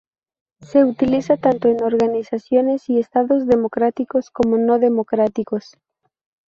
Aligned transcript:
Se 0.61 0.83
utiliza 0.83 1.37
tanto 1.37 1.67
en 1.67 1.83
organizaciones 1.83 2.89
y 2.89 2.97
estados 2.97 3.45
democráticos 3.45 4.31
como 4.31 4.57
no 4.57 4.79
democráticos. 4.79 5.77